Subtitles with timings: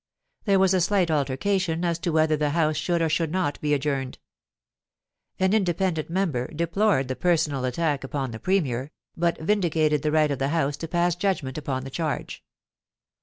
[0.45, 3.71] There was a slight altercation as to whether the House should or should not be
[3.75, 4.17] adjourned.
[5.37, 10.39] An independent member deplored the personal attack upon the Premier, but vindicated the right of
[10.39, 12.43] the House to pass judgment upon the charge.